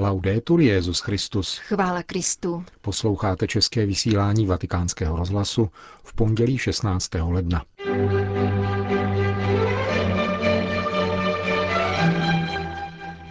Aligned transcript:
Laudetur 0.00 0.60
Jezus 0.60 1.00
Christus. 1.00 1.58
Chvála 1.58 2.02
Kristu. 2.02 2.64
Posloucháte 2.80 3.46
české 3.46 3.86
vysílání 3.86 4.46
Vatikánského 4.46 5.16
rozhlasu 5.16 5.70
v 6.04 6.14
pondělí 6.14 6.58
16. 6.58 7.10
ledna. 7.14 7.64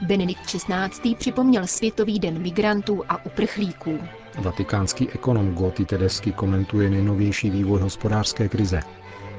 Benedikt 0.07 0.45
XVI. 0.45 1.15
připomněl 1.15 1.67
Světový 1.67 2.19
den 2.19 2.41
migrantů 2.41 3.03
a 3.09 3.25
uprchlíků. 3.25 3.99
Vatikánský 4.41 5.09
ekonom 5.09 5.53
Goti 5.53 5.85
Tedesky 5.85 6.31
komentuje 6.31 6.89
nejnovější 6.89 7.49
vývoj 7.49 7.79
hospodářské 7.79 8.49
krize. 8.49 8.79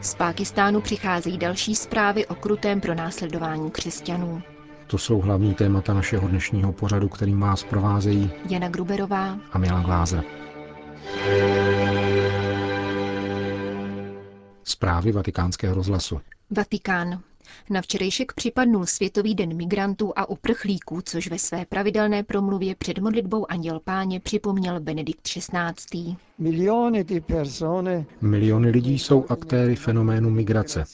Z 0.01 0.15
Pákistánu 0.15 0.81
přicházejí 0.81 1.39
další 1.39 1.75
zprávy 1.75 2.27
o 2.27 2.35
krutém 2.35 2.81
pronásledování 2.81 3.71
křesťanů. 3.71 4.43
To 4.89 4.99
jsou 4.99 5.21
hlavní 5.21 5.55
témata 5.55 5.95
našeho 5.95 6.29
dnešního 6.29 6.73
pořadu, 6.73 7.09
kterým 7.09 7.41
vás 7.41 7.65
provázejí 7.65 8.31
Jana 8.49 8.69
Gruberová 8.69 9.39
a 9.53 9.59
Milan 9.59 9.83
Glázer. 9.83 10.25
Zprávy 14.65 15.13
vatikánského 15.13 15.75
rozhlasu. 15.75 16.21
Vatikán. 16.51 17.23
Na 17.71 17.83
včerejšek 17.83 18.33
připadnul 18.33 18.87
Světový 18.87 19.35
den 19.35 19.57
migrantů 19.57 20.13
a 20.17 20.29
uprchlíků, 20.29 21.01
což 21.05 21.31
ve 21.31 21.39
své 21.39 21.65
pravidelné 21.67 22.23
promluvě 22.23 22.75
před 22.75 22.99
modlitbou 22.99 23.51
Anděl 23.51 23.81
Páně 23.85 24.21
připomněl 24.21 24.81
Benedikt 24.81 25.23
XVI. 25.23 26.17
Miliony 28.21 28.71
lidí 28.71 28.99
jsou 28.99 29.25
aktéry 29.29 29.77
fenoménu 29.77 30.31
migrace. 30.31 30.85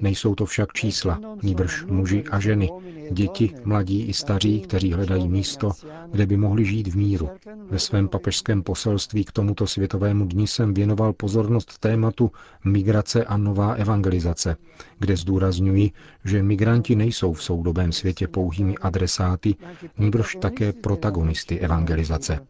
Nejsou 0.00 0.34
to 0.34 0.46
však 0.46 0.72
čísla, 0.72 1.20
níbrž 1.42 1.84
muži 1.84 2.24
a 2.30 2.40
ženy, 2.40 2.70
děti, 3.10 3.54
mladí 3.64 4.02
i 4.02 4.12
staří, 4.12 4.60
kteří 4.60 4.92
hledají 4.92 5.28
místo, 5.28 5.70
kde 6.10 6.26
by 6.26 6.36
mohli 6.36 6.64
žít 6.64 6.88
v 6.88 6.96
míru. 6.96 7.30
Ve 7.70 7.78
svém 7.78 8.08
papežském 8.08 8.62
poselství 8.62 9.24
k 9.24 9.32
tomuto 9.32 9.66
světovému 9.66 10.24
dni 10.24 10.46
jsem 10.46 10.74
věnoval 10.74 11.12
pozornost 11.12 11.78
tématu 11.78 12.30
migrace 12.64 13.24
a 13.24 13.36
nová 13.36 13.72
evangelizace, 13.72 14.56
kde 15.00 15.16
zdůrazňuji, 15.16 15.90
že 16.24 16.42
migranti 16.42 16.96
nejsou 16.96 17.32
v 17.32 17.42
soudobém 17.42 17.92
světě 17.92 18.28
pouhými 18.28 18.78
adresáty, 18.78 19.54
níbrž 19.98 20.36
také 20.40 20.72
protagonisty 20.72 21.58
evangelizace. 21.60 22.46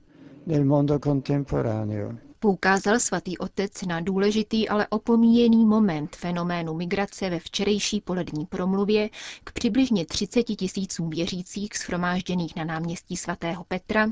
Poukázal 2.43 2.99
svatý 3.01 3.39
otec 3.39 3.83
na 3.83 4.01
důležitý, 4.01 4.69
ale 4.69 4.87
opomíjený 4.91 5.65
moment 5.67 6.17
fenoménu 6.17 6.75
migrace 6.75 7.31
ve 7.31 7.39
včerejší 7.39 8.01
polední 8.01 8.47
promluvě 8.47 9.11
k 9.45 9.53
přibližně 9.53 10.07
30 10.07 10.43
tisícům 10.43 11.11
věřících 11.11 11.71
shromážděných 11.79 12.57
na 12.57 12.65
náměstí 12.65 13.17
svatého 13.17 13.65
Petra, 13.69 14.07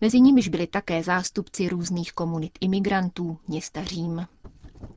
mezi 0.00 0.20
nimiž 0.20 0.48
byli 0.48 0.66
také 0.66 1.02
zástupci 1.02 1.68
různých 1.68 2.12
komunit 2.12 2.52
imigrantů 2.60 3.38
města 3.48 3.84
Řím. 3.84 4.26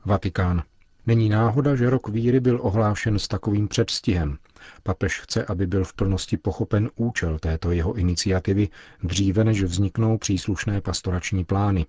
Vatikán. 0.04 0.62
Není 1.06 1.28
náhoda, 1.28 1.76
že 1.76 1.90
rok 1.90 2.08
víry 2.08 2.40
byl 2.40 2.58
ohlášen 2.62 3.18
s 3.18 3.28
takovým 3.28 3.68
předstihem. 3.68 4.38
Papež 4.82 5.20
chce, 5.20 5.44
aby 5.44 5.66
byl 5.66 5.84
v 5.84 5.94
plnosti 5.94 6.36
pochopen 6.36 6.90
účel 6.96 7.38
této 7.38 7.70
jeho 7.70 7.94
iniciativy 7.94 8.68
dříve, 9.02 9.44
než 9.44 9.62
vzniknou 9.62 10.18
příslušné 10.18 10.80
pastorační 10.80 11.44
plány, 11.44 11.86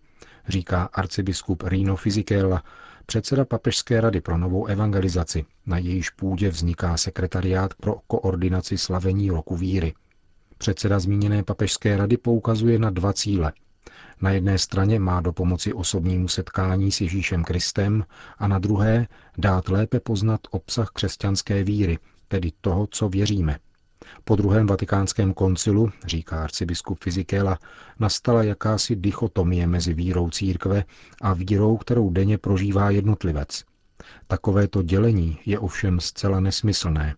říká 0.48 0.90
arcibiskup 0.94 1.64
Rino 1.64 1.96
Fisichella, 1.96 2.64
předseda 3.06 3.46
Papežské 3.46 4.02
rady 4.02 4.22
pro 4.22 4.38
novou 4.38 4.66
evangelizaci, 4.66 5.46
na 5.66 5.78
jejíž 5.78 6.10
půdě 6.10 6.50
vzniká 6.50 6.98
sekretariát 6.98 7.74
pro 7.74 7.96
koordinaci 8.08 8.78
slavení 8.78 9.30
roku 9.30 9.56
víry. 9.56 9.94
Předseda 10.58 11.00
zmíněné 11.00 11.44
Papežské 11.44 11.98
rady 11.98 12.18
poukazuje 12.18 12.80
na 12.80 12.90
dva 12.90 13.14
cíle– 13.14 13.54
na 14.22 14.32
jedné 14.32 14.58
straně 14.58 15.00
má 15.00 15.22
do 15.22 15.34
pomoci 15.34 15.74
osobnímu 15.74 16.28
setkání 16.28 16.92
s 16.92 17.02
Ježíšem 17.02 17.44
Kristem 17.44 18.06
a 18.38 18.48
na 18.48 18.60
druhé 18.60 19.08
dát 19.38 19.70
lépe 19.70 20.00
poznat 20.00 20.42
obsah 20.52 20.90
křesťanské 20.90 21.64
víry, 21.64 22.00
tedy 22.28 22.52
toho, 22.62 22.88
co 22.92 23.10
věříme. 23.10 23.60
Po 24.24 24.36
druhém 24.36 24.68
vatikánském 24.68 25.34
koncilu, 25.34 25.92
říká 26.06 26.44
arcibiskup 26.44 27.04
Fizikela, 27.04 27.60
nastala 28.00 28.44
jakási 28.44 28.96
dichotomie 28.96 29.68
mezi 29.68 29.94
vírou 29.94 30.30
církve 30.30 30.84
a 31.22 31.34
vírou, 31.34 31.78
kterou 31.78 32.10
denně 32.10 32.38
prožívá 32.38 32.90
jednotlivec. 32.90 33.64
Takovéto 34.28 34.82
dělení 34.82 35.40
je 35.46 35.60
ovšem 35.60 36.00
zcela 36.00 36.40
nesmyslné. 36.40 37.16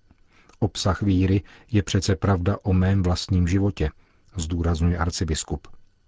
Obsah 0.59 1.01
víry 1.01 1.41
je 1.71 1.83
přece 1.83 2.15
pravda 2.15 2.57
o 2.63 2.73
mém 2.73 3.03
vlastním 3.03 3.47
životě, 3.47 3.89
zdůrazňuje 4.35 4.97
arcibiskup. 4.97 5.67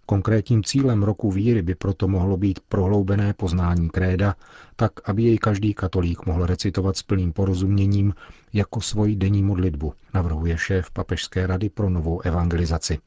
Konkrétním 0.09 0.63
cílem 0.63 1.03
roku 1.03 1.31
víry 1.31 1.61
by 1.61 1.75
proto 1.75 2.07
mohlo 2.07 2.37
být 2.37 2.59
prohloubené 2.59 3.33
poznání 3.33 3.89
kréda, 3.89 4.35
tak 4.75 5.09
aby 5.09 5.23
jej 5.23 5.37
každý 5.37 5.73
katolík 5.73 6.25
mohl 6.25 6.45
recitovat 6.45 6.97
s 6.97 7.03
plným 7.03 7.33
porozuměním 7.33 8.13
jako 8.53 8.81
svoji 8.81 9.15
denní 9.15 9.43
modlitbu, 9.43 9.93
navrhuje 10.13 10.57
šéf 10.57 10.91
Papežské 10.91 11.47
rady 11.47 11.69
pro 11.69 11.89
novou 11.89 12.21
evangelizaci. 12.21 12.97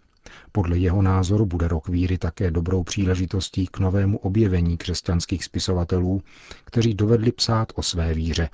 Podle 0.53 0.79
jeho 0.79 1.03
názoru 1.03 1.47
bude 1.47 1.69
rok 1.69 1.89
víry 1.89 2.19
také 2.19 2.51
dobrou 2.51 2.83
příležitostí 2.83 3.67
k 3.67 3.79
novému 3.79 4.19
objevení 4.19 4.77
křesťanských 4.77 5.45
spisovatelů, 5.45 6.23
kteří 6.65 6.95
dovedli 6.95 7.33
psát 7.33 7.73
o 7.75 7.83
své 7.83 8.15
víře 8.15 8.49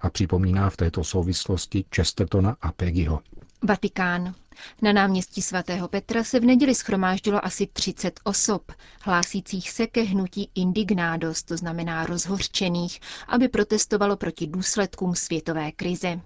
a 0.00 0.10
připomíná 0.10 0.70
v 0.70 0.76
této 0.76 1.04
souvislosti 1.04 1.84
Chestertona 1.94 2.56
a 2.62 2.72
Peggyho. 2.72 3.20
Vatikán. 3.62 4.34
Na 4.82 4.92
náměstí 4.92 5.42
svatého 5.42 5.88
Petra 5.88 6.24
se 6.24 6.40
v 6.40 6.44
neděli 6.44 6.74
schromáždilo 6.74 7.44
asi 7.44 7.66
30 7.66 8.20
osob, 8.24 8.72
hlásících 9.02 9.70
se 9.70 9.86
ke 9.86 10.02
hnutí 10.02 10.50
indignádos, 10.54 11.42
to 11.42 11.56
znamená 11.56 12.06
rozhořčených, 12.06 13.00
aby 13.28 13.48
protestovalo 13.48 14.16
proti 14.16 14.46
důsledkům 14.46 15.14
světové 15.14 15.72
krize. 15.72 16.20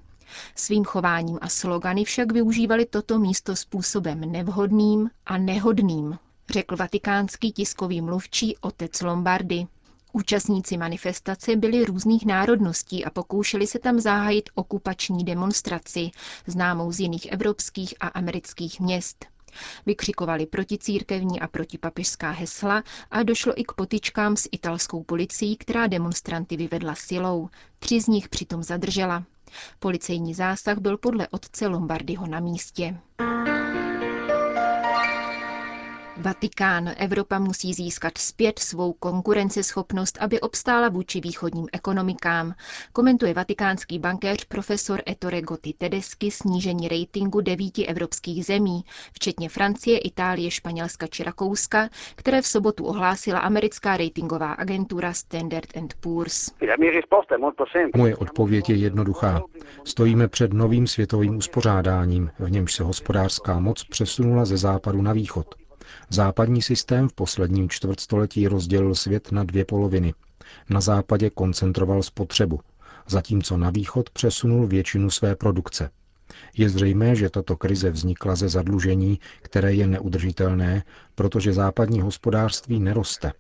Svým 0.55 0.84
chováním 0.84 1.38
a 1.41 1.49
slogany 1.49 2.05
však 2.05 2.33
využívali 2.33 2.87
toto 2.87 3.19
místo 3.19 3.56
způsobem 3.56 4.21
nevhodným 4.33 5.11
a 5.27 5.38
nehodným, 5.38 6.19
řekl 6.50 6.77
vatikánský 6.77 7.53
tiskový 7.53 8.00
mluvčí 8.00 8.56
otec 8.61 9.00
Lombardy. 9.00 9.67
Účastníci 10.13 10.77
manifestace 10.77 11.57
byli 11.57 11.85
různých 11.85 12.27
národností 12.27 13.05
a 13.05 13.11
pokoušeli 13.11 13.67
se 13.67 13.79
tam 13.79 14.01
zahájit 14.01 14.51
okupační 14.55 15.25
demonstraci, 15.25 16.11
známou 16.47 16.93
z 16.93 17.01
jiných 17.01 17.27
evropských 17.33 17.95
a 18.01 18.09
amerických 18.09 18.81
měst. 18.81 19.27
Vykřikovali 19.87 20.47
proticírkevní 20.47 21.41
a 21.41 21.47
protipapežská 21.47 22.31
hesla 22.31 22.83
a 23.11 23.23
došlo 23.23 23.61
i 23.61 23.65
k 23.65 23.73
potičkám 23.73 24.37
s 24.37 24.49
italskou 24.53 25.03
policií, 25.03 25.57
která 25.57 25.87
demonstranty 25.87 26.57
vyvedla 26.57 26.95
silou. 26.95 27.49
Tři 27.79 28.01
z 28.01 28.07
nich 28.07 28.29
přitom 28.29 28.63
zadržela. 28.63 29.25
Policejní 29.79 30.35
zásah 30.35 30.79
byl 30.79 30.99
podle 30.99 31.29
otce 31.29 31.67
Lombardyho 31.67 32.27
na 32.27 32.41
místě. 32.41 32.99
Vatikán. 36.21 36.91
Evropa 36.97 37.39
musí 37.39 37.75
získat 37.75 38.19
zpět 38.19 38.59
svou 38.59 38.93
konkurenceschopnost, 38.93 40.19
aby 40.21 40.41
obstála 40.41 40.89
vůči 40.89 41.21
východním 41.21 41.67
ekonomikám. 41.73 42.55
Komentuje 42.93 43.34
vatikánský 43.34 43.99
bankéř 43.99 44.45
profesor 44.45 45.03
Ettore 45.09 45.43
Gotti 45.43 45.75
Tedeschi 45.79 46.31
snížení 46.31 46.89
ratingu 46.89 47.41
devíti 47.41 47.87
evropských 47.87 48.45
zemí, 48.45 48.84
včetně 49.12 49.49
Francie, 49.49 49.99
Itálie, 49.99 50.51
Španělska 50.51 51.06
či 51.06 51.25
Rakouska, 51.25 51.89
které 52.15 52.43
v 52.43 52.47
sobotu 52.47 52.85
ohlásila 52.85 53.39
americká 53.39 53.97
ratingová 53.97 54.53
agentura 54.53 55.12
Standard 55.12 55.67
Poor's. 56.00 56.50
Moje 57.97 58.17
odpověď 58.17 58.71
je 58.71 58.77
jednoduchá. 58.77 59.43
Stojíme 59.85 60.29
před 60.29 60.53
novým 60.53 60.87
světovým 60.87 61.37
uspořádáním, 61.37 62.31
v 62.39 62.50
němž 62.50 62.75
se 62.75 62.83
hospodářská 62.83 63.61
moc 63.61 63.85
přesunula 63.85 64.45
ze 64.45 64.56
západu 64.56 65.03
na 65.03 65.12
východ. 65.12 65.57
Západní 66.11 66.62
systém 66.62 67.08
v 67.08 67.12
posledním 67.12 67.69
čtvrtstoletí 67.69 68.49
rozdělil 68.49 68.94
svět 68.94 69.32
na 69.32 69.44
dvě 69.44 69.64
poloviny. 69.64 70.14
Na 70.70 70.81
západě 70.81 71.31
koncentroval 71.31 72.02
spotřebu, 72.02 72.61
zatímco 73.06 73.56
na 73.56 73.70
východ 73.70 74.11
přesunul 74.11 74.67
většinu 74.67 75.11
své 75.11 75.37
produkce. 75.37 75.90
Je 76.56 76.69
zřejmé, 76.70 77.17
že 77.17 77.31
tato 77.31 77.56
krize 77.56 77.90
vznikla 77.90 78.37
ze 78.37 78.49
zadlužení, 78.49 79.20
které 79.43 79.75
je 79.75 79.87
neudržitelné, 79.87 80.82
protože 81.14 81.52
západní 81.52 82.00
hospodářství 82.00 82.81
neroste. 82.81 83.32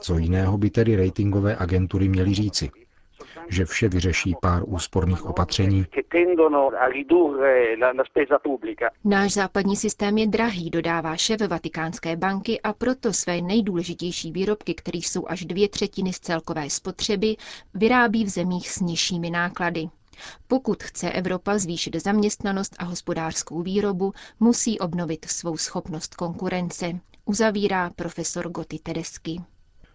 Co 0.00 0.18
jiného 0.18 0.58
by 0.58 0.70
tedy 0.70 0.96
ratingové 0.96 1.56
agentury 1.56 2.08
měly 2.08 2.34
říci? 2.34 2.70
Že 3.48 3.64
vše 3.64 3.88
vyřeší 3.88 4.34
pár 4.42 4.62
úsporných 4.66 5.24
opatření. 5.26 5.86
Náš 9.04 9.32
západní 9.32 9.76
systém 9.76 10.18
je 10.18 10.26
drahý, 10.26 10.70
dodává 10.70 11.16
šéf 11.16 11.40
Vatikánské 11.48 12.16
banky 12.16 12.60
a 12.60 12.72
proto 12.72 13.12
své 13.12 13.40
nejdůležitější 13.40 14.32
výrobky, 14.32 14.74
kterých 14.74 15.08
jsou 15.08 15.24
až 15.28 15.44
dvě 15.44 15.68
třetiny 15.68 16.12
z 16.12 16.20
celkové 16.20 16.70
spotřeby, 16.70 17.36
vyrábí 17.74 18.24
v 18.24 18.28
zemích 18.28 18.70
s 18.70 18.80
nižšími 18.80 19.30
náklady. 19.30 19.88
Pokud 20.48 20.82
chce 20.82 21.10
Evropa 21.12 21.58
zvýšit 21.58 21.96
zaměstnanost 22.02 22.76
a 22.78 22.84
hospodářskou 22.84 23.62
výrobu, 23.62 24.12
musí 24.40 24.78
obnovit 24.78 25.24
svou 25.24 25.56
schopnost 25.56 26.14
konkurence, 26.14 27.00
uzavírá 27.24 27.90
profesor 27.90 28.48
Goty 28.50 28.78
Tedesky. 28.78 29.40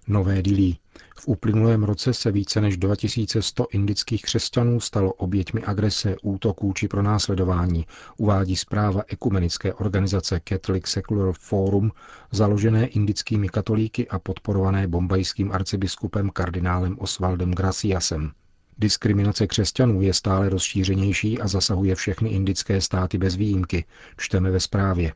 Nové 0.07 0.41
Dili. 0.41 0.75
V 1.15 1.27
uplynulém 1.27 1.83
roce 1.83 2.13
se 2.13 2.31
více 2.31 2.61
než 2.61 2.77
2100 2.77 3.67
indických 3.71 4.21
křesťanů 4.21 4.79
stalo 4.79 5.13
oběťmi 5.13 5.63
agrese, 5.63 6.15
útoků 6.23 6.73
či 6.73 6.87
pronásledování, 6.87 7.85
uvádí 8.17 8.55
zpráva 8.55 9.01
ekumenické 9.07 9.73
organizace 9.73 10.41
Catholic 10.49 10.87
Secular 10.87 11.33
Forum, 11.39 11.91
založené 12.31 12.87
indickými 12.87 13.49
katolíky 13.49 14.07
a 14.07 14.19
podporované 14.19 14.87
bombajským 14.87 15.51
arcibiskupem 15.51 16.29
kardinálem 16.29 16.97
Osvaldem 16.99 17.51
Graciasem. 17.51 18.31
Diskriminace 18.77 19.47
křesťanů 19.47 20.01
je 20.01 20.13
stále 20.13 20.49
rozšířenější 20.49 21.39
a 21.39 21.47
zasahuje 21.47 21.95
všechny 21.95 22.29
indické 22.29 22.81
státy 22.81 23.17
bez 23.17 23.35
výjimky, 23.35 23.85
čteme 24.17 24.51
ve 24.51 24.59
zprávě. 24.59 25.13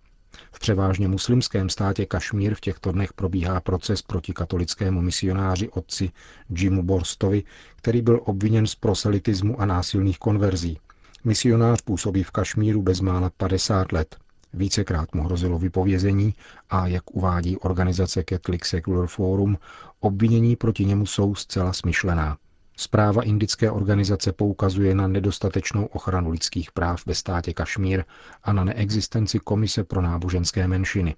V 0.51 0.59
převážně 0.59 1.07
muslimském 1.07 1.69
státě 1.69 2.05
Kašmír 2.05 2.55
v 2.55 2.61
těchto 2.61 2.91
dnech 2.91 3.13
probíhá 3.13 3.61
proces 3.61 4.01
proti 4.01 4.33
katolickému 4.33 5.01
misionáři 5.01 5.69
otci 5.69 6.11
Jimu 6.49 6.83
Borstovi, 6.83 7.43
který 7.75 8.01
byl 8.01 8.21
obviněn 8.25 8.67
z 8.67 8.75
proselitismu 8.75 9.61
a 9.61 9.65
násilných 9.65 10.19
konverzí. 10.19 10.79
Misionář 11.23 11.81
působí 11.81 12.23
v 12.23 12.31
Kašmíru 12.31 12.81
bezmála 12.81 13.31
50 13.37 13.91
let. 13.91 14.17
Vícekrát 14.53 15.15
mu 15.15 15.23
hrozilo 15.23 15.59
vypovězení 15.59 16.33
a, 16.69 16.87
jak 16.87 17.15
uvádí 17.15 17.57
organizace 17.57 18.23
Catholic 18.29 18.65
Secular 18.65 19.07
Forum, 19.07 19.57
obvinění 19.99 20.55
proti 20.55 20.85
němu 20.85 21.05
jsou 21.05 21.35
zcela 21.35 21.73
smyšlená. 21.73 22.37
Zpráva 22.79 23.21
indické 23.23 23.71
organizace 23.71 24.31
poukazuje 24.31 24.95
na 24.95 25.07
nedostatečnou 25.07 25.85
ochranu 25.85 26.29
lidských 26.29 26.71
práv 26.71 27.05
ve 27.05 27.15
státě 27.15 27.53
Kašmír 27.53 28.03
a 28.43 28.53
na 28.53 28.63
neexistenci 28.63 29.39
Komise 29.39 29.83
pro 29.83 30.01
náboženské 30.01 30.67
menšiny. 30.67 31.15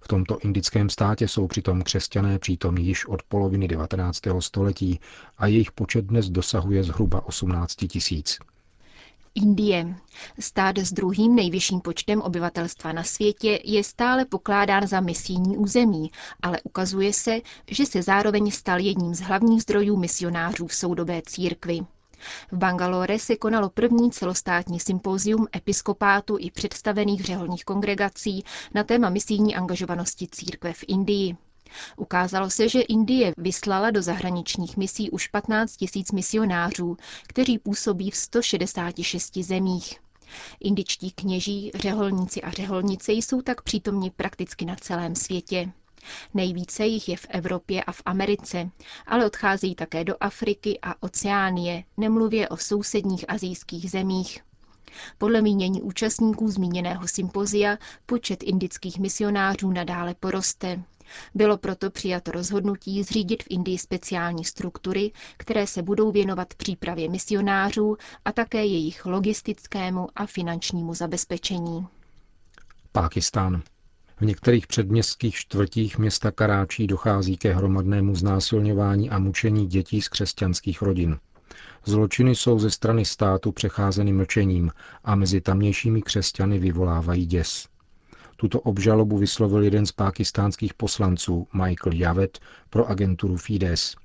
V 0.00 0.08
tomto 0.08 0.38
indickém 0.38 0.90
státě 0.90 1.28
jsou 1.28 1.46
přitom 1.46 1.82
křesťané 1.82 2.38
přítomní 2.38 2.86
již 2.86 3.06
od 3.06 3.22
poloviny 3.22 3.68
19. 3.68 4.20
století 4.40 5.00
a 5.38 5.46
jejich 5.46 5.72
počet 5.72 6.04
dnes 6.04 6.30
dosahuje 6.30 6.84
zhruba 6.84 7.26
18 7.26 7.74
tisíc. 7.74 8.38
Indie. 9.36 9.96
Stát 10.40 10.78
s 10.78 10.92
druhým 10.92 11.34
nejvyšším 11.34 11.80
počtem 11.80 12.20
obyvatelstva 12.22 12.92
na 12.92 13.02
světě 13.04 13.60
je 13.64 13.84
stále 13.84 14.24
pokládán 14.24 14.86
za 14.86 15.00
misijní 15.00 15.56
území, 15.56 16.10
ale 16.42 16.60
ukazuje 16.64 17.12
se, 17.12 17.40
že 17.70 17.86
se 17.86 18.02
zároveň 18.02 18.50
stal 18.50 18.78
jedním 18.80 19.14
z 19.14 19.20
hlavních 19.20 19.62
zdrojů 19.62 19.96
misionářů 19.96 20.66
v 20.66 20.74
soudobé 20.74 21.22
církvi. 21.26 21.80
V 22.52 22.56
Bangalore 22.56 23.18
se 23.18 23.36
konalo 23.36 23.70
první 23.70 24.10
celostátní 24.10 24.80
sympózium 24.80 25.46
episkopátu 25.56 26.36
i 26.40 26.50
představených 26.50 27.24
řeholních 27.24 27.64
kongregací 27.64 28.44
na 28.74 28.84
téma 28.84 29.08
misijní 29.10 29.56
angažovanosti 29.56 30.28
církve 30.30 30.72
v 30.72 30.84
Indii. 30.88 31.36
Ukázalo 31.96 32.50
se, 32.50 32.68
že 32.68 32.80
Indie 32.80 33.32
vyslala 33.36 33.90
do 33.90 34.02
zahraničních 34.02 34.76
misí 34.76 35.10
už 35.10 35.28
15 35.28 35.76
tisíc 35.76 36.12
misionářů, 36.12 36.96
kteří 37.26 37.58
působí 37.58 38.10
v 38.10 38.16
166 38.16 39.36
zemích. 39.36 40.00
Indičtí 40.60 41.10
kněží, 41.10 41.70
řeholníci 41.74 42.42
a 42.42 42.50
řeholnice 42.50 43.12
jsou 43.12 43.42
tak 43.42 43.62
přítomni 43.62 44.10
prakticky 44.10 44.64
na 44.64 44.76
celém 44.76 45.14
světě. 45.14 45.72
Nejvíce 46.34 46.86
jich 46.86 47.08
je 47.08 47.16
v 47.16 47.26
Evropě 47.28 47.84
a 47.84 47.92
v 47.92 48.02
Americe, 48.04 48.70
ale 49.06 49.26
odcházejí 49.26 49.74
také 49.74 50.04
do 50.04 50.14
Afriky 50.20 50.78
a 50.82 51.02
Oceánie, 51.02 51.84
nemluvě 51.96 52.48
o 52.48 52.56
sousedních 52.56 53.24
azijských 53.28 53.90
zemích. 53.90 54.40
Podle 55.18 55.42
mínění 55.42 55.82
účastníků 55.82 56.50
zmíněného 56.50 57.08
sympozia 57.08 57.78
počet 58.06 58.42
indických 58.42 58.98
misionářů 58.98 59.70
nadále 59.72 60.14
poroste. 60.14 60.82
Bylo 61.34 61.58
proto 61.58 61.90
přijato 61.90 62.30
rozhodnutí 62.30 63.02
zřídit 63.02 63.42
v 63.42 63.46
Indii 63.50 63.78
speciální 63.78 64.44
struktury, 64.44 65.12
které 65.36 65.66
se 65.66 65.82
budou 65.82 66.12
věnovat 66.12 66.54
přípravě 66.54 67.08
misionářů 67.08 67.96
a 68.24 68.32
také 68.32 68.64
jejich 68.66 69.06
logistickému 69.06 70.08
a 70.16 70.26
finančnímu 70.26 70.94
zabezpečení. 70.94 71.86
Pákistán. 72.92 73.62
V 74.16 74.24
některých 74.24 74.66
předměstských 74.66 75.34
čtvrtích 75.34 75.98
města 75.98 76.30
Karáčí 76.30 76.86
dochází 76.86 77.36
ke 77.36 77.54
hromadnému 77.54 78.14
znásilňování 78.14 79.10
a 79.10 79.18
mučení 79.18 79.66
dětí 79.66 80.02
z 80.02 80.08
křesťanských 80.08 80.82
rodin. 80.82 81.18
Zločiny 81.84 82.34
jsou 82.34 82.58
ze 82.58 82.70
strany 82.70 83.04
státu 83.04 83.52
přecházeny 83.52 84.12
mlčením 84.12 84.70
a 85.04 85.14
mezi 85.14 85.40
tamnějšími 85.40 86.02
křesťany 86.02 86.58
vyvolávají 86.58 87.26
děs. 87.26 87.68
Tuto 88.36 88.60
obžalobu 88.60 89.18
vyslovil 89.18 89.62
jeden 89.62 89.86
z 89.86 89.92
pákistánských 89.92 90.74
poslanců, 90.74 91.48
Michael 91.52 91.92
Javet, 91.92 92.38
pro 92.70 92.86
agenturu 92.86 93.36
Fides. 93.36 93.96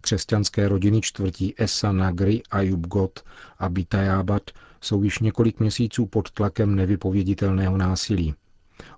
Křesťanské 0.00 0.68
rodiny 0.68 1.00
čtvrtí 1.00 1.54
Esa 1.56 1.92
Nagri, 1.92 2.42
Ayub 2.50 2.86
Got 2.86 3.20
a 3.58 3.68
Bitajabat 3.68 4.42
jsou 4.80 5.02
již 5.02 5.18
několik 5.18 5.60
měsíců 5.60 6.06
pod 6.06 6.30
tlakem 6.30 6.74
nevypověditelného 6.74 7.76
násilí. 7.76 8.34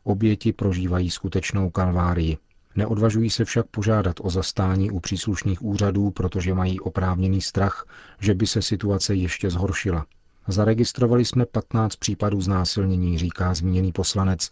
Oběti 0.04 0.52
prožívají 0.52 1.10
skutečnou 1.10 1.70
kalvárii. 1.70 2.38
Neodvažují 2.76 3.30
se 3.30 3.44
však 3.44 3.66
požádat 3.66 4.16
o 4.20 4.30
zastání 4.30 4.90
u 4.90 5.00
příslušných 5.00 5.62
úřadů, 5.62 6.10
protože 6.10 6.54
mají 6.54 6.80
oprávněný 6.80 7.40
strach, 7.40 7.86
že 8.20 8.34
by 8.34 8.46
se 8.46 8.62
situace 8.62 9.14
ještě 9.14 9.50
zhoršila. 9.50 10.06
Zaregistrovali 10.48 11.24
jsme 11.24 11.46
15 11.46 11.96
případů 11.96 12.40
znásilnění, 12.40 13.18
říká 13.18 13.54
zmíněný 13.54 13.92
poslanec, 13.92 14.50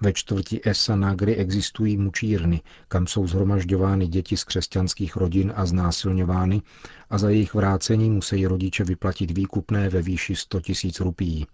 ve 0.00 0.12
čtvrti 0.12 0.60
Esa 0.64 0.96
Nagry 0.96 1.36
existují 1.36 1.96
mučírny, 1.96 2.60
kam 2.88 3.06
jsou 3.06 3.26
zhromažďovány 3.26 4.06
děti 4.06 4.36
z 4.36 4.44
křesťanských 4.44 5.16
rodin 5.16 5.52
a 5.56 5.66
znásilňovány 5.66 6.62
a 7.10 7.18
za 7.18 7.30
jejich 7.30 7.54
vrácení 7.54 8.10
musí 8.10 8.46
rodiče 8.46 8.84
vyplatit 8.84 9.30
výkupné 9.30 9.88
ve 9.88 10.02
výši 10.02 10.36
100 10.36 10.60
tisíc 10.60 11.00
rupií. 11.00 11.46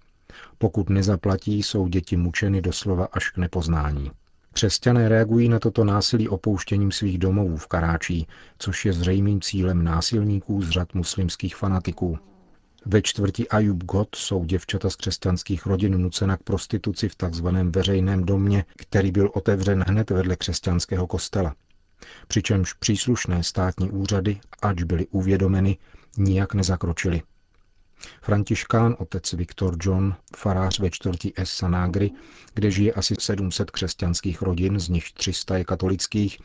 Pokud 0.58 0.90
nezaplatí, 0.90 1.62
jsou 1.62 1.88
děti 1.88 2.16
mučeny 2.16 2.62
doslova 2.62 3.08
až 3.12 3.30
k 3.30 3.36
nepoznání. 3.36 4.10
Křesťané 4.52 5.08
reagují 5.08 5.48
na 5.48 5.58
toto 5.58 5.84
násilí 5.84 6.28
opouštěním 6.28 6.92
svých 6.92 7.18
domovů 7.18 7.56
v 7.56 7.66
Karáčí, 7.66 8.26
což 8.58 8.84
je 8.84 8.92
zřejmým 8.92 9.40
cílem 9.40 9.84
násilníků 9.84 10.62
z 10.62 10.70
řad 10.70 10.94
muslimských 10.94 11.56
fanatiků. 11.56 12.18
Ve 12.86 13.02
čtvrti 13.02 13.48
Ayub 13.48 13.84
God 13.84 14.08
jsou 14.14 14.44
děvčata 14.44 14.90
z 14.90 14.96
křesťanských 14.96 15.66
rodin 15.66 15.98
nucena 15.98 16.36
k 16.36 16.42
prostituci 16.42 17.08
v 17.08 17.14
takzvaném 17.14 17.72
veřejném 17.72 18.24
domě, 18.24 18.64
který 18.76 19.12
byl 19.12 19.30
otevřen 19.34 19.84
hned 19.88 20.10
vedle 20.10 20.36
křesťanského 20.36 21.06
kostela. 21.06 21.54
Přičemž 22.28 22.72
příslušné 22.72 23.42
státní 23.42 23.90
úřady, 23.90 24.40
ač 24.62 24.82
byly 24.82 25.06
uvědomeny, 25.06 25.78
nijak 26.18 26.54
nezakročili. 26.54 27.22
Františkán 28.22 28.96
otec 28.98 29.32
Viktor 29.32 29.76
John, 29.80 30.14
farář 30.36 30.80
ve 30.80 30.90
čtvrti 30.90 31.32
S. 31.36 31.50
Sanagry, 31.50 32.10
kde 32.54 32.70
žije 32.70 32.92
asi 32.92 33.14
700 33.18 33.70
křesťanských 33.70 34.42
rodin, 34.42 34.80
z 34.80 34.88
nich 34.88 35.12
300 35.12 35.56
je 35.56 35.64
katolických, 35.64 36.38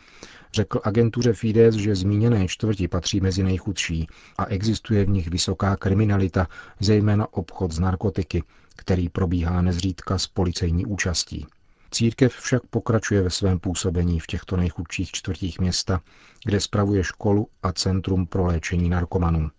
řekl 0.53 0.81
agentuře 0.83 1.33
Fides, 1.33 1.75
že 1.75 1.95
zmíněné 1.95 2.47
čtvrti 2.47 2.87
patří 2.87 3.21
mezi 3.21 3.43
nejchudší 3.43 4.07
a 4.37 4.45
existuje 4.45 5.05
v 5.05 5.09
nich 5.09 5.27
vysoká 5.27 5.75
kriminalita, 5.75 6.47
zejména 6.79 7.33
obchod 7.33 7.71
s 7.71 7.79
narkotiky, 7.79 8.43
který 8.75 9.09
probíhá 9.09 9.61
nezřídka 9.61 10.17
s 10.17 10.27
policejní 10.27 10.85
účastí. 10.85 11.47
Církev 11.91 12.33
však 12.33 12.61
pokračuje 12.69 13.21
ve 13.21 13.29
svém 13.29 13.59
působení 13.59 14.19
v 14.19 14.27
těchto 14.27 14.57
nejchudších 14.57 15.11
čtvrtích 15.11 15.59
města, 15.59 16.01
kde 16.45 16.59
spravuje 16.59 17.03
školu 17.03 17.47
a 17.63 17.71
centrum 17.71 18.25
pro 18.25 18.45
léčení 18.45 18.89
narkomanů. 18.89 19.49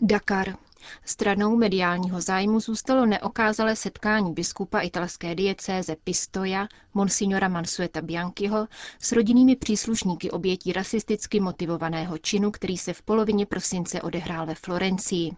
Dakar. 0.00 0.54
Stranou 1.04 1.56
mediálního 1.56 2.20
zájmu 2.20 2.60
zůstalo 2.60 3.06
neokázalé 3.06 3.76
setkání 3.76 4.32
biskupa 4.32 4.80
italské 4.80 5.34
diecéze 5.34 5.96
Pistoia, 6.04 6.68
monsignora 6.94 7.48
Mansueta 7.48 8.02
Bianchiho, 8.02 8.68
s 9.00 9.12
rodinnými 9.12 9.56
příslušníky 9.56 10.30
obětí 10.30 10.72
rasisticky 10.72 11.40
motivovaného 11.40 12.18
činu, 12.18 12.50
který 12.50 12.78
se 12.78 12.92
v 12.92 13.02
polovině 13.02 13.46
prosince 13.46 14.02
odehrál 14.02 14.46
ve 14.46 14.54
Florencii. 14.54 15.30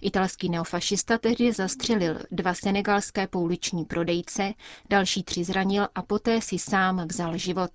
Italský 0.00 0.48
neofašista 0.48 1.18
tehdy 1.18 1.52
zastřelil 1.52 2.18
dva 2.30 2.54
senegalské 2.54 3.26
pouliční 3.26 3.84
prodejce, 3.84 4.54
další 4.90 5.22
tři 5.22 5.44
zranil 5.44 5.88
a 5.94 6.02
poté 6.02 6.40
si 6.40 6.58
sám 6.58 7.06
vzal 7.08 7.36
život. 7.36 7.70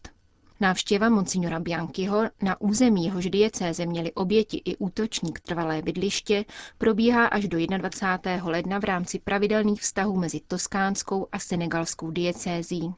Návštěva 0.59 1.09
monsignora 1.09 1.59
Bianchiho 1.59 2.23
na 2.41 2.61
území 2.61 3.05
jehož 3.05 3.29
diecéze 3.29 3.85
měli 3.85 4.13
oběti 4.13 4.61
i 4.65 4.75
útočník 4.77 5.39
trvalé 5.39 5.81
bydliště 5.81 6.45
probíhá 6.77 7.25
až 7.25 7.47
do 7.47 7.57
21. 7.77 8.49
ledna 8.51 8.79
v 8.79 8.83
rámci 8.83 9.19
pravidelných 9.19 9.81
vztahů 9.81 10.17
mezi 10.17 10.39
toskánskou 10.39 11.27
a 11.31 11.39
senegalskou 11.39 12.11
diecézí. 12.11 12.93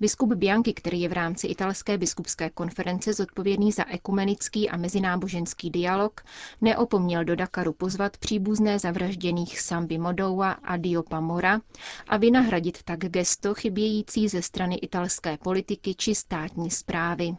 Biskup 0.00 0.32
Bianchi, 0.32 0.74
který 0.74 1.00
je 1.00 1.08
v 1.08 1.12
rámci 1.12 1.46
italské 1.46 1.98
biskupské 1.98 2.50
konference 2.50 3.14
zodpovědný 3.14 3.72
za 3.72 3.84
ekumenický 3.88 4.70
a 4.70 4.76
mezináboženský 4.76 5.70
dialog, 5.70 6.20
neopomněl 6.60 7.24
do 7.24 7.36
Dakaru 7.36 7.72
pozvat 7.72 8.16
příbuzné 8.16 8.78
zavražděných 8.78 9.60
Sambi 9.60 9.98
Modoua 9.98 10.50
a 10.50 10.76
Diopa 10.76 11.20
Mora 11.20 11.60
a 12.08 12.16
vynahradit 12.16 12.82
tak 12.82 12.98
gesto 12.98 13.54
chybějící 13.54 14.28
ze 14.28 14.42
strany 14.42 14.76
italské 14.76 15.36
politiky 15.36 15.94
či 15.94 16.14
státní 16.14 16.70
zprávy. 16.70 17.36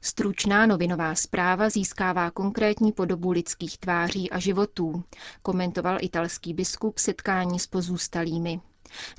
Stručná 0.00 0.66
novinová 0.66 1.14
zpráva 1.14 1.70
získává 1.70 2.30
konkrétní 2.30 2.92
podobu 2.92 3.30
lidských 3.30 3.78
tváří 3.78 4.30
a 4.30 4.38
životů, 4.38 5.04
komentoval 5.42 5.98
italský 6.00 6.54
biskup 6.54 6.98
setkání 6.98 7.58
s 7.58 7.66
pozůstalými. 7.66 8.60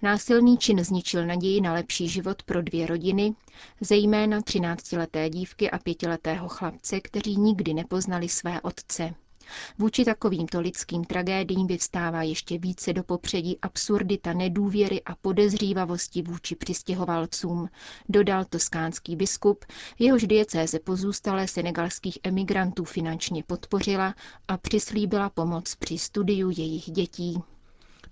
Násilný 0.01 0.57
čin 0.57 0.83
zničil 0.83 1.25
naději 1.25 1.61
na 1.61 1.73
lepší 1.73 2.07
život 2.09 2.43
pro 2.43 2.61
dvě 2.61 2.87
rodiny, 2.87 3.33
zejména 3.81 4.39
13-leté 4.39 5.29
dívky 5.29 5.71
a 5.71 5.79
pětiletého 5.79 6.47
chlapce, 6.47 6.99
kteří 6.99 7.37
nikdy 7.37 7.73
nepoznali 7.73 8.29
své 8.29 8.61
otce. 8.61 9.13
Vůči 9.77 10.05
takovýmto 10.05 10.59
lidským 10.59 11.03
tragédiím 11.03 11.67
vyvstává 11.67 12.23
ještě 12.23 12.57
více 12.57 12.93
do 12.93 13.03
popředí 13.03 13.59
absurdita 13.61 14.33
nedůvěry 14.33 15.01
a 15.03 15.15
podezřívavosti 15.15 16.21
vůči 16.21 16.55
přistěhovalcům, 16.55 17.69
dodal 18.09 18.45
toskánský 18.45 19.15
biskup, 19.15 19.65
jehož 19.99 20.23
diecéze 20.23 20.79
pozůstalé 20.79 21.47
senegalských 21.47 22.19
emigrantů 22.23 22.83
finančně 22.83 23.43
podpořila 23.43 24.15
a 24.47 24.57
přislíbila 24.57 25.29
pomoc 25.29 25.75
při 25.75 25.97
studiu 25.97 26.49
jejich 26.49 26.91
dětí. 26.91 27.41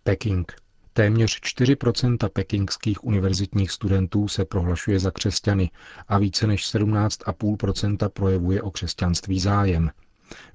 Peking. 0.03 0.64
Téměř 0.97 1.39
4% 1.39 2.29
pekingských 2.29 3.03
univerzitních 3.03 3.71
studentů 3.71 4.27
se 4.27 4.45
prohlašuje 4.45 4.99
za 4.99 5.11
křesťany 5.11 5.71
a 6.07 6.17
více 6.17 6.47
než 6.47 6.75
17,5% 6.75 8.09
projevuje 8.09 8.61
o 8.61 8.71
křesťanství 8.71 9.39
zájem. 9.39 9.91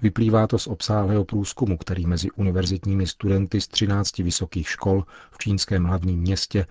Vyplývá 0.02 0.46
to 0.46 0.58
z 0.58 0.66
obsáhlého 0.66 1.24
průzkumu, 1.24 1.76
který 1.76 2.06
mezi 2.06 2.30
univerzitními 2.30 3.06
studenty 3.06 3.60
z 3.60 3.68
13 3.68 4.18
vysokých 4.18 4.68
škol 4.68 5.04
v 5.30 5.38
čínském 5.38 5.84
hlavním 5.84 6.20
městě 6.20 6.66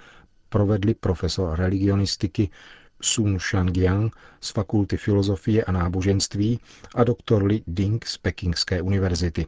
provedli 0.50 0.94
profesor 0.94 1.60
religionistiky 1.60 2.50
Sun 3.02 3.40
Shangyang 3.40 4.16
z 4.42 4.50
Fakulty 4.50 4.98
filozofie 4.98 5.64
a 5.64 5.72
náboženství 5.72 6.60
a 6.96 7.04
doktor 7.04 7.44
Li 7.44 7.62
Ding 7.68 8.06
z 8.06 8.18
Pekingské 8.18 8.82
univerzity. 8.82 9.46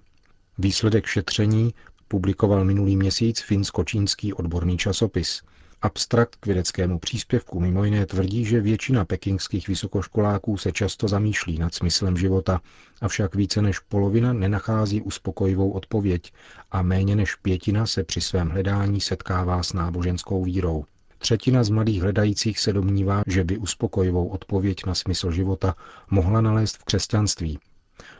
Výsledek 0.57 1.05
šetření 1.05 1.73
publikoval 2.12 2.65
minulý 2.65 2.98
měsíc 2.98 3.41
finsko-čínský 3.41 4.34
odborný 4.34 4.77
časopis. 4.77 5.41
Abstrakt 5.82 6.36
k 6.36 6.46
vědeckému 6.46 7.00
příspěvku 7.00 7.60
mimo 7.60 7.84
jiné 7.84 8.06
tvrdí, 8.06 8.46
že 8.46 8.62
většina 8.62 9.06
pekingských 9.06 9.68
vysokoškoláků 9.68 10.58
se 10.58 10.72
často 10.72 11.08
zamýšlí 11.08 11.58
nad 11.60 11.74
smyslem 11.74 12.18
života, 12.18 12.62
avšak 13.01 13.36
více 13.36 13.62
než 13.62 13.80
polovina 13.80 14.34
nenachází 14.34 15.01
uspokojivou 15.01 15.72
odpověď 15.72 16.34
a 16.72 16.82
méně 16.82 17.15
než 17.15 17.36
pětina 17.36 17.86
se 17.86 18.03
při 18.03 18.22
svém 18.22 18.50
hledání 18.50 19.01
setkává 19.01 19.63
s 19.63 19.74
náboženskou 19.74 20.44
vírou. 20.44 20.86
Třetina 21.18 21.63
z 21.63 21.70
mladých 21.70 22.01
hledajících 22.01 22.60
se 22.60 22.74
domnívá, 22.74 23.24
že 23.27 23.44
by 23.44 23.58
uspokojivou 23.58 24.27
odpověď 24.27 24.86
na 24.86 24.96
smysl 24.96 25.32
života 25.32 25.75
mohla 26.10 26.41
nalézt 26.41 26.77
v 26.77 26.84
křesťanství. 26.84 27.60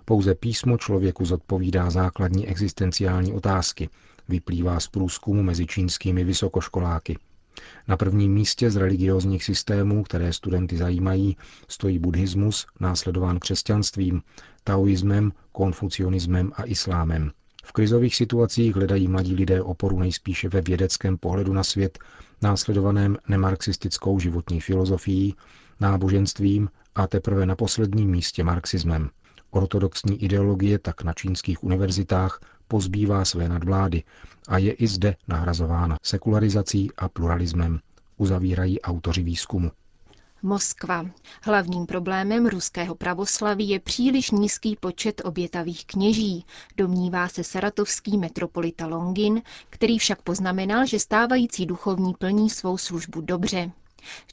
Pouze 0.06 0.36
písmo 0.36 0.78
člověku 0.78 1.26
zodpovídá 1.26 1.90
základní 1.90 2.48
existenciální 2.48 3.34
otázky, 3.34 3.90
vyplývá 4.30 4.80
z 4.80 4.88
průzkumu 4.88 5.44
mezi 5.44 5.66
čínskými 5.66 6.24
vysokoškoláky. 6.24 7.18
Na 7.88 7.98
prvním 7.98 8.34
místě 8.34 8.72
z 8.72 8.76
religiózních 8.76 9.44
systémů, 9.44 10.04
které 10.04 10.34
studenty 10.34 10.78
zajímají, 10.78 11.38
stojí 11.68 12.00
buddhismus, 12.00 12.68
následován 12.80 13.40
křesťanstvím, 13.40 14.22
taoismem, 14.64 15.32
konfucionismem 15.52 16.52
a 16.56 16.64
islámem. 16.64 17.32
V 17.64 17.72
krizových 17.72 18.16
situacích 18.16 18.76
hledají 18.76 19.08
mladí 19.08 19.36
lidé 19.36 19.62
oporu 19.62 20.00
nejspíše 20.00 20.50
ve 20.50 20.62
vědeckém 20.62 21.18
pohledu 21.18 21.54
na 21.54 21.64
svět, 21.64 22.00
následovaném 22.42 23.18
nemarxistickou 23.28 24.20
životní 24.20 24.62
filozofií, 24.62 25.36
náboženstvím 25.80 26.70
a 26.96 27.08
teprve 27.08 27.46
na 27.46 27.56
posledním 27.56 28.10
místě 28.10 28.44
marxismem. 28.44 29.10
Ortodoxní 29.52 30.24
ideologie 30.24 30.80
tak 30.80 31.04
na 31.04 31.14
čínských 31.14 31.64
univerzitách 31.64 32.40
pozbývá 32.68 33.26
své 33.26 33.50
nadvlády 33.50 34.04
a 34.48 34.58
je 34.58 34.74
i 34.74 34.88
zde 34.88 35.16
nahrazována 35.28 35.98
sekularizací 36.04 36.92
a 36.98 37.10
pluralismem, 37.10 37.80
uzavírají 38.18 38.82
autoři 38.82 39.24
výzkumu. 39.24 39.72
Moskva. 40.44 41.06
Hlavním 41.42 41.86
problémem 41.86 42.46
ruského 42.46 42.96
pravoslaví 42.96 43.70
je 43.70 43.80
příliš 43.80 44.32
nízký 44.32 44.76
počet 44.76 45.22
obětavých 45.26 45.86
kněží, 45.86 46.46
domnívá 46.78 47.28
se 47.28 47.44
saratovský 47.44 48.18
metropolita 48.18 48.88
Longin, 48.88 49.42
který 49.70 49.98
však 49.98 50.22
poznamenal, 50.22 50.86
že 50.86 51.00
stávající 51.00 51.66
duchovní 51.66 52.14
plní 52.14 52.50
svou 52.50 52.78
službu 52.78 53.22
dobře. 53.22 53.72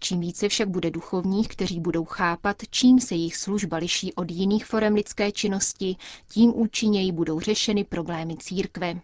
Čím 0.00 0.20
více 0.20 0.48
však 0.48 0.68
bude 0.68 0.90
duchovních, 0.90 1.48
kteří 1.48 1.80
budou 1.80 2.04
chápat, 2.04 2.56
čím 2.70 3.00
se 3.00 3.14
jejich 3.14 3.36
služba 3.36 3.76
liší 3.76 4.14
od 4.14 4.30
jiných 4.30 4.66
forem 4.66 4.94
lidské 4.94 5.32
činnosti, 5.32 5.96
tím 6.28 6.52
účinněji 6.56 7.12
budou 7.12 7.40
řešeny 7.40 7.84
problémy 7.84 8.36
církve. 8.36 9.00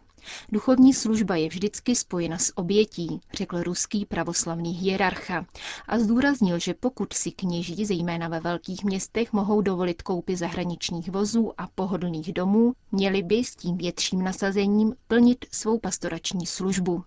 Duchovní 0.52 0.94
služba 0.94 1.36
je 1.36 1.48
vždycky 1.48 1.94
spojena 1.96 2.38
s 2.38 2.58
obětí, 2.58 3.20
řekl 3.32 3.62
ruský 3.62 4.06
pravoslavný 4.06 4.72
hierarcha 4.72 5.46
a 5.88 5.98
zdůraznil, 5.98 6.58
že 6.58 6.74
pokud 6.74 7.12
si 7.12 7.30
kněží, 7.32 7.84
zejména 7.86 8.28
ve 8.28 8.40
velkých 8.40 8.84
městech, 8.84 9.32
mohou 9.32 9.60
dovolit 9.60 10.02
koupy 10.02 10.36
zahraničních 10.36 11.10
vozů 11.10 11.52
a 11.60 11.68
pohodlných 11.74 12.32
domů, 12.32 12.72
měli 12.92 13.22
by 13.22 13.44
s 13.44 13.56
tím 13.56 13.76
větším 13.76 14.22
nasazením 14.24 14.94
plnit 15.08 15.44
svou 15.50 15.78
pastorační 15.78 16.46
službu. 16.46 17.04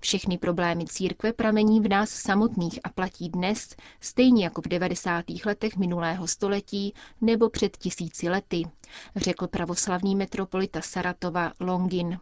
Všechny 0.00 0.38
problémy 0.38 0.84
církve 0.84 1.32
pramení 1.32 1.80
v 1.80 1.88
nás 1.88 2.10
samotných 2.10 2.80
a 2.84 2.88
platí 2.88 3.28
dnes, 3.28 3.76
stejně 4.00 4.44
jako 4.44 4.62
v 4.62 4.68
90. 4.68 5.24
letech 5.46 5.76
minulého 5.76 6.26
století 6.26 6.94
nebo 7.20 7.50
před 7.50 7.76
tisíci 7.76 8.28
lety, 8.28 8.62
řekl 9.16 9.46
pravoslavný 9.46 10.16
metropolita 10.16 10.80
Saratova 10.80 11.52
Longin. 11.60 12.18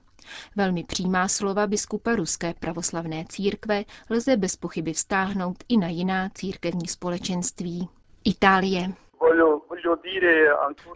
Velmi 0.56 0.84
přímá 0.84 1.28
slova 1.28 1.66
biskupa 1.66 2.16
Ruské 2.16 2.54
pravoslavné 2.54 3.24
církve 3.28 3.84
lze 4.10 4.36
bez 4.36 4.56
pochyby 4.56 4.92
vztáhnout 4.92 5.64
i 5.68 5.76
na 5.76 5.88
jiná 5.88 6.28
církevní 6.34 6.88
společenství. 6.88 7.88
Itálie. 8.24 8.92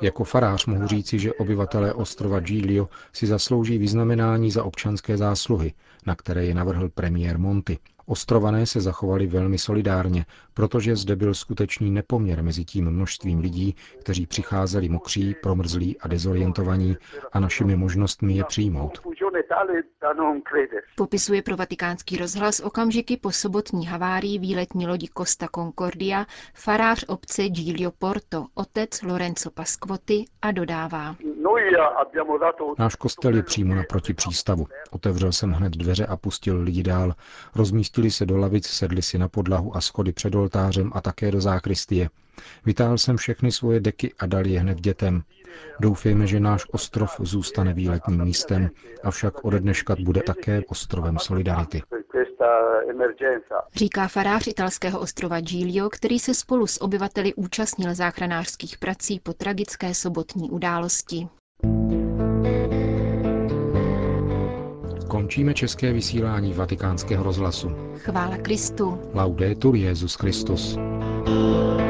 Jako 0.02 0.24
farář 0.24 0.66
mohu 0.66 0.86
říci, 0.86 1.18
že 1.18 1.32
obyvatelé 1.32 1.94
ostrova 1.94 2.40
Giglio 2.40 2.88
si 3.12 3.26
zaslouží 3.26 3.78
vyznamenání 3.78 4.50
za 4.50 4.64
občanské 4.64 5.16
zásluhy, 5.16 5.72
na 6.06 6.14
které 6.14 6.44
je 6.44 6.54
navrhl 6.54 6.88
premiér 6.88 7.38
Monty. 7.38 7.78
Ostrované 8.06 8.66
se 8.66 8.80
zachovali 8.80 9.26
velmi 9.26 9.58
solidárně, 9.58 10.26
protože 10.54 10.96
zde 10.96 11.16
byl 11.16 11.34
skutečný 11.34 11.90
nepoměr 11.90 12.42
mezi 12.42 12.64
tím 12.64 12.90
množstvím 12.90 13.38
lidí, 13.38 13.76
kteří 14.00 14.26
přicházeli 14.26 14.88
mokří, 14.88 15.34
promrzlí 15.42 16.00
a 16.00 16.08
dezorientovaní 16.08 16.96
a 17.32 17.40
našimi 17.40 17.76
možnostmi 17.76 18.32
je 18.32 18.44
přijmout. 18.44 19.00
Popisuje 20.96 21.42
pro 21.42 21.56
vatikánský 21.56 22.16
rozhlas 22.16 22.60
okamžiky 22.60 23.16
po 23.16 23.32
sobotní 23.32 23.86
havárii 23.86 24.38
výletní 24.38 24.86
lodi 24.86 25.08
Costa 25.18 25.48
Concordia 25.54 26.26
farář 26.54 27.04
obce 27.08 27.48
Giglio 27.48 27.90
Porto, 27.98 28.46
otec 28.54 29.02
Lorenzo 29.02 29.50
Pasquotti 29.50 30.24
a 30.42 30.50
dodává. 30.52 31.16
Náš 32.78 32.94
kostel 32.94 33.36
je 33.36 33.42
přímo 33.42 33.74
naproti 33.74 34.14
přístavu. 34.14 34.66
Otevřel 34.90 35.32
jsem 35.32 35.52
hned 35.52 35.72
dveře 35.76 36.06
a 36.06 36.16
pustil 36.16 36.60
lidi 36.60 36.82
dál. 36.82 37.14
Rozmístili 37.54 38.10
se 38.10 38.26
do 38.26 38.36
lavic, 38.36 38.66
sedli 38.66 39.02
si 39.02 39.18
na 39.18 39.28
podlahu 39.28 39.76
a 39.76 39.80
schody 39.80 40.12
před 40.12 40.34
oltářem 40.34 40.90
a 40.94 41.00
také 41.00 41.30
do 41.30 41.40
zákristie. 41.40 42.08
Vytáhl 42.66 42.98
jsem 42.98 43.16
všechny 43.16 43.52
svoje 43.52 43.80
deky 43.80 44.12
a 44.18 44.26
dal 44.26 44.46
je 44.46 44.60
hned 44.60 44.80
dětem. 44.80 45.22
Doufejme, 45.80 46.26
že 46.26 46.40
náš 46.40 46.64
ostrov 46.72 47.16
zůstane 47.20 47.72
výletním 47.72 48.24
místem, 48.24 48.70
avšak 49.04 49.44
ode 49.44 49.60
dneška 49.60 49.96
bude 50.04 50.22
také 50.22 50.62
ostrovem 50.68 51.18
solidarity. 51.18 51.82
Říká 53.74 54.08
farář 54.08 54.46
italského 54.46 55.00
ostrova 55.00 55.40
Giglio, 55.40 55.90
který 55.90 56.18
se 56.18 56.34
spolu 56.34 56.66
s 56.66 56.82
obyvateli 56.82 57.34
účastnil 57.34 57.94
záchranářských 57.94 58.78
prací 58.78 59.20
po 59.20 59.32
tragické 59.32 59.94
sobotní 59.94 60.50
události. 60.50 61.28
Končíme 65.08 65.54
české 65.54 65.92
vysílání 65.92 66.52
vatikánského 66.52 67.24
rozhlasu. 67.24 67.70
Chvála 67.96 68.36
Kristu. 68.36 69.10
Laudetur 69.14 69.76
Jezus 69.76 70.14
Christus. 70.14 70.78
thank 71.24 71.78
you 71.78 71.83